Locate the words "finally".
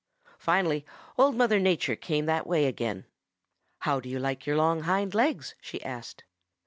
0.39-0.83